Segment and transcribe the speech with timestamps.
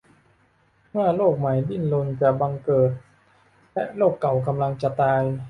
[0.89, 2.91] เมื่อโลกใหม่ดิ้นรนจะบังเกิด
[3.73, 5.23] และโลกเก่ากำลังตาย?